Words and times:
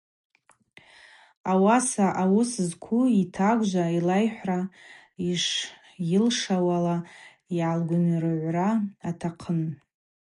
Ауаса 1.51 2.05
ауыс 2.21 2.51
зкву 2.69 3.01
йтагвжва 3.21 3.85
йлайхӏвра, 3.97 4.59
йшйылшауала 5.29 6.97
йгӏалгвынйыргӏвра 7.55 8.67
атахъын. 9.09 9.61